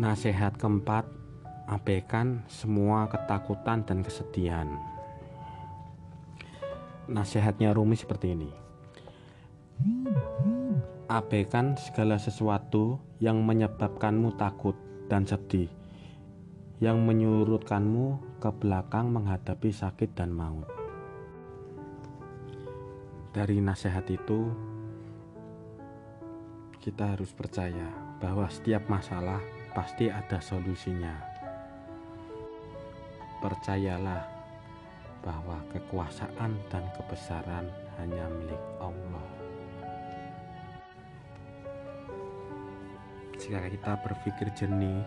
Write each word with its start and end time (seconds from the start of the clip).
Nasihat 0.00 0.56
keempat, 0.56 1.04
abaikan 1.68 2.40
semua 2.48 3.04
ketakutan 3.12 3.84
dan 3.84 4.00
kesedihan. 4.00 4.64
Nasihatnya 7.04 7.76
Rumi 7.76 8.00
seperti 8.00 8.32
ini. 8.32 8.48
Abaikan 11.04 11.76
segala 11.76 12.16
sesuatu 12.16 12.96
yang 13.20 13.44
menyebabkanmu 13.44 14.40
takut 14.40 14.72
dan 15.12 15.28
sedih, 15.28 15.68
yang 16.80 17.04
menyurutkanmu 17.04 18.40
ke 18.40 18.48
belakang 18.56 19.12
menghadapi 19.12 19.68
sakit 19.68 20.16
dan 20.16 20.32
maut. 20.32 20.64
Dari 23.36 23.60
nasihat 23.60 24.08
itu, 24.08 24.48
kita 26.80 27.12
harus 27.12 27.36
percaya 27.36 28.16
bahwa 28.16 28.48
setiap 28.48 28.88
masalah 28.88 29.59
pasti 29.70 30.10
ada 30.10 30.38
solusinya. 30.42 31.14
Percayalah 33.40 34.22
bahwa 35.24 35.60
kekuasaan 35.72 36.56
dan 36.68 36.84
kebesaran 36.96 37.68
hanya 38.00 38.24
milik 38.40 38.60
Allah. 38.80 39.28
Jika 43.40 43.64
kita 43.72 43.92
berpikir 44.04 44.52
jernih, 44.52 45.00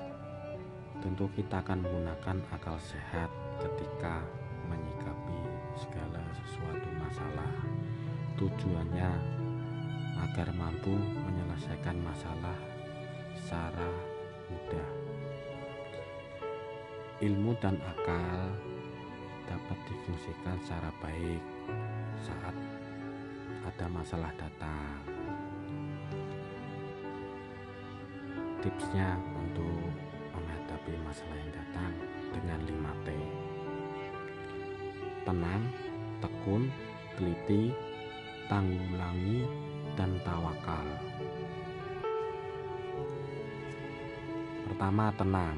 tentu 1.05 1.29
kita 1.37 1.61
akan 1.61 1.85
menggunakan 1.85 2.37
akal 2.49 2.77
sehat 2.81 3.29
ketika 3.61 4.25
menyikapi 4.65 5.39
segala 5.77 6.21
sesuatu 6.41 6.89
masalah. 6.97 7.53
Tujuannya 8.33 9.11
agar 10.17 10.49
mampu 10.57 10.97
menyelesaikan 10.97 12.01
masalah 12.01 12.57
secara 13.37 14.12
mudah. 14.49 14.89
Ilmu 17.23 17.51
dan 17.63 17.79
akal 17.79 18.51
dapat 19.47 19.77
difungsikan 19.87 20.57
secara 20.63 20.91
baik 20.99 21.43
saat 22.19 22.55
ada 23.63 23.85
masalah 23.87 24.31
datang. 24.35 24.99
Tipsnya 28.63 29.19
untuk 29.35 29.91
menghadapi 30.31 30.93
masalah 31.03 31.35
yang 31.35 31.51
datang 31.51 31.93
dengan 32.31 32.59
5T. 32.63 33.07
Tenang, 35.23 35.63
tekun, 36.23 36.71
teliti, 37.15 37.71
tanggulangi, 38.47 39.47
dan 39.99 40.15
tawakal. 40.23 40.87
Pertama, 44.73 45.13
tenang. 45.13 45.53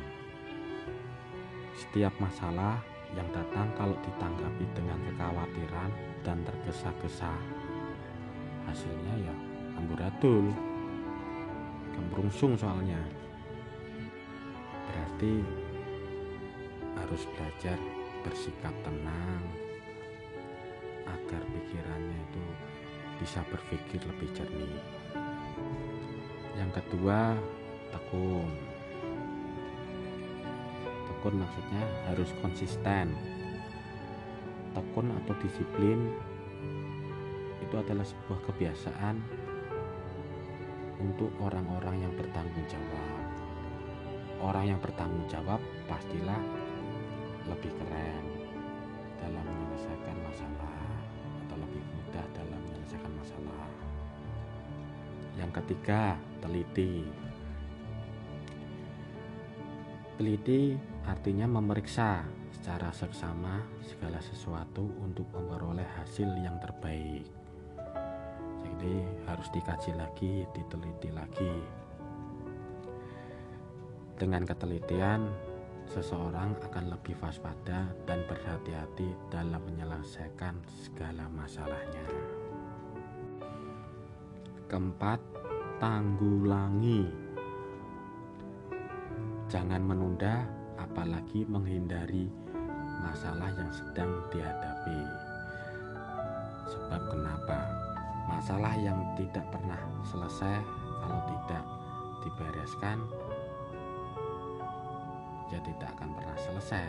Setiap 1.72 2.12
masalah 2.20 2.84
yang 3.16 3.24
datang 3.32 3.72
kalau 3.80 3.96
ditanggapi 4.04 4.68
dengan 4.76 5.00
kekhawatiran 5.08 5.88
dan 6.28 6.44
tergesa-gesa, 6.44 7.32
hasilnya 8.68 9.16
ya 9.24 9.36
amburadul, 9.80 10.52
gembrungsung 11.96 12.60
soalnya. 12.60 13.00
Berarti 14.92 15.40
harus 17.00 17.24
belajar 17.40 17.80
bersikap 18.20 18.76
tenang 18.84 19.44
agar 21.08 21.40
pikirannya 21.56 22.20
itu 22.20 22.44
bisa 23.24 23.40
berpikir 23.48 24.04
lebih 24.12 24.28
jernih. 24.36 24.76
Yang 26.60 26.84
kedua, 26.84 27.40
tekun. 27.96 28.75
Tekun 31.26 31.42
maksudnya 31.42 31.82
harus 32.06 32.30
konsisten. 32.38 33.10
Tekun 34.78 35.10
atau 35.10 35.34
disiplin 35.42 36.14
itu 37.66 37.76
adalah 37.82 38.06
sebuah 38.06 38.46
kebiasaan 38.46 39.18
untuk 41.02 41.34
orang-orang 41.42 42.06
yang 42.06 42.14
bertanggung 42.14 42.70
jawab. 42.70 43.10
Orang 44.38 44.70
yang 44.70 44.78
bertanggung 44.78 45.26
jawab 45.26 45.58
pastilah 45.90 46.38
lebih 47.50 47.74
keren 47.74 48.26
dalam 49.18 49.42
menyelesaikan 49.50 50.18
masalah 50.30 50.78
atau 51.42 51.58
lebih 51.58 51.82
mudah 51.90 52.26
dalam 52.38 52.62
menyelesaikan 52.70 53.14
masalah. 53.18 53.66
Yang 55.42 55.52
ketiga, 55.58 56.22
teliti. 56.38 57.02
Teliti 60.16 60.72
artinya 61.04 61.44
memeriksa 61.60 62.24
secara 62.56 62.88
seksama 62.96 63.60
segala 63.84 64.24
sesuatu 64.24 64.88
untuk 65.04 65.28
memperoleh 65.36 65.84
hasil 66.00 66.32
yang 66.40 66.56
terbaik. 66.64 67.28
Jadi 68.64 68.96
harus 69.28 69.52
dikaji 69.52 69.92
lagi, 69.92 70.48
diteliti 70.56 71.12
lagi. 71.12 71.56
Dengan 74.16 74.48
ketelitian, 74.48 75.28
seseorang 75.92 76.56
akan 76.64 76.96
lebih 76.96 77.20
waspada 77.20 77.92
dan 78.08 78.24
berhati-hati 78.24 79.12
dalam 79.28 79.60
menyelesaikan 79.68 80.64
segala 80.80 81.28
masalahnya. 81.28 82.08
Keempat, 84.72 85.20
tanggulangi. 85.84 87.25
Jangan 89.56 89.88
menunda, 89.88 90.44
apalagi 90.76 91.48
menghindari 91.48 92.28
masalah 93.00 93.48
yang 93.56 93.72
sedang 93.72 94.12
dihadapi. 94.28 95.00
Sebab 96.76 97.00
kenapa? 97.08 97.64
Masalah 98.28 98.76
yang 98.76 99.00
tidak 99.16 99.48
pernah 99.56 99.80
selesai 100.04 100.60
kalau 101.00 101.24
tidak 101.32 101.64
dibereskan 102.28 103.00
ya 105.48 105.60
tidak 105.64 105.88
akan 105.96 106.10
pernah 106.20 106.36
selesai. 106.36 106.88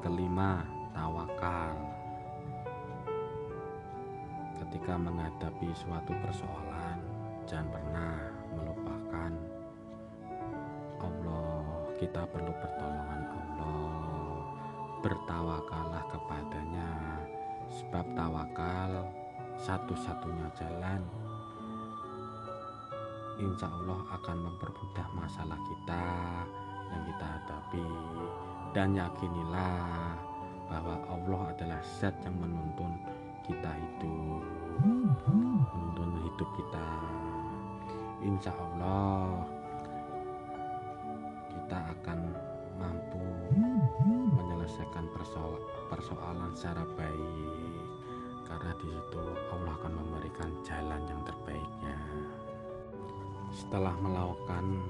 Kelima, 0.00 0.64
tawakal. 0.96 1.76
Ketika 4.56 4.96
menghadapi 4.96 5.68
suatu 5.76 6.16
persoalan, 6.16 6.96
jangan 7.44 7.68
pernah 7.76 8.16
melupakan 8.56 8.81
Kita 12.02 12.26
perlu 12.26 12.50
pertolongan 12.58 13.22
Allah. 13.30 14.42
Bertawakallah 15.06 16.02
kepadanya, 16.10 16.90
sebab 17.70 18.02
tawakal 18.18 19.06
satu-satunya 19.54 20.50
jalan 20.58 20.98
insya 23.38 23.70
Allah 23.70 24.02
akan 24.18 24.36
mempermudah 24.50 25.08
masalah 25.14 25.54
kita 25.62 26.04
yang 26.90 27.02
kita 27.06 27.26
hadapi. 27.38 27.90
Dan 28.74 28.98
yakinilah 28.98 30.18
bahwa 30.66 30.96
Allah 31.06 31.42
adalah 31.54 31.80
zat 31.86 32.18
yang 32.26 32.34
menuntun 32.34 32.98
kita 33.46 33.70
hidup 33.78 34.42
menuntun 34.82 36.18
hidup 36.26 36.50
kita. 36.58 36.90
Insya 38.26 38.50
Allah 38.50 39.61
kita 41.62 41.78
akan 41.78 42.18
mampu 42.74 43.22
menyelesaikan 44.34 45.06
persoalan, 45.86 46.50
secara 46.58 46.82
baik. 46.98 47.86
Karena 48.42 48.74
di 48.82 48.90
situ 48.90 49.22
Allah 49.54 49.78
akan 49.78 49.94
memberikan 49.94 50.50
jalan 50.66 51.06
yang 51.06 51.22
terbaiknya. 51.22 51.98
Setelah 53.54 53.94
melakukan 54.02 54.82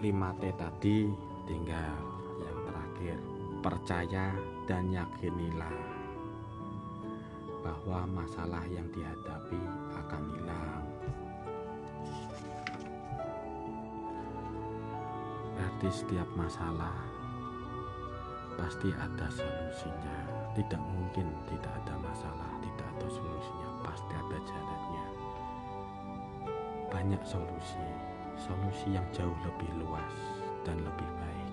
5T 0.00 0.42
tadi 0.56 1.12
tinggal 1.44 2.00
yang 2.40 2.58
terakhir. 2.64 3.20
Percaya 3.60 4.32
dan 4.64 4.88
yakinilah 4.88 5.76
bahwa 7.60 8.24
masalah 8.24 8.64
yang 8.72 8.88
dihadapi 8.88 9.60
akan 9.92 10.22
hilang 10.32 10.73
berarti 15.84 16.00
setiap 16.00 16.28
masalah 16.32 16.96
pasti 18.56 18.88
ada 18.96 19.28
solusinya. 19.28 20.18
Tidak 20.56 20.80
mungkin 20.80 21.28
tidak 21.44 21.68
ada 21.84 22.00
masalah 22.00 22.56
tidak 22.64 22.88
ada 22.96 23.08
solusinya. 23.12 23.68
Pasti 23.84 24.12
ada 24.16 24.38
jalannya. 24.48 25.06
Banyak 26.88 27.20
solusi, 27.28 27.84
solusi 28.40 28.96
yang 28.96 29.04
jauh 29.12 29.36
lebih 29.44 29.68
luas 29.76 30.14
dan 30.64 30.80
lebih 30.80 31.10
baik. 31.20 31.52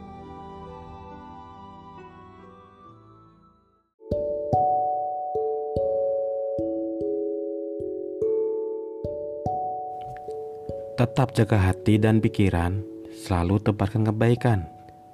Tetap 10.96 11.36
jaga 11.36 11.58
hati 11.60 12.00
dan 12.00 12.24
pikiran, 12.24 12.91
selalu 13.14 13.60
tebarkan 13.60 14.08
kebaikan. 14.08 14.68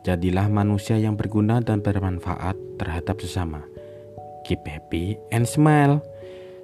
Jadilah 0.06 0.48
manusia 0.48 0.96
yang 0.96 1.20
berguna 1.20 1.60
dan 1.60 1.84
bermanfaat 1.84 2.56
terhadap 2.80 3.20
sesama. 3.20 3.66
Keep 4.48 4.64
happy 4.64 5.20
and 5.36 5.44
smile. 5.44 6.00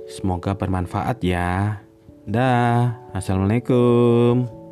Semoga 0.08 0.56
bermanfaat 0.56 1.20
ya. 1.20 1.84
Dah, 2.24 2.96
assalamualaikum. 3.12 4.63